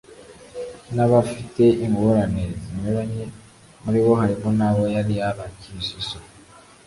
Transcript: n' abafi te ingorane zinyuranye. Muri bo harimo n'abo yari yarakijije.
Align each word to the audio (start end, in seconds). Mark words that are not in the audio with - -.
n' 0.95 1.03
abafi 1.05 1.39
te 1.53 1.65
ingorane 1.85 2.43
zinyuranye. 2.61 3.23
Muri 3.83 3.99
bo 4.03 4.11
harimo 4.21 4.49
n'abo 4.57 4.83
yari 4.95 5.13
yarakijije. 5.21 6.15